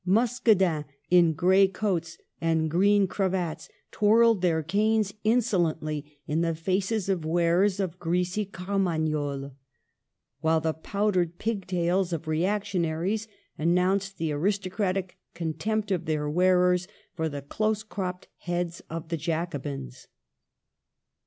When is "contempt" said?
15.35-15.91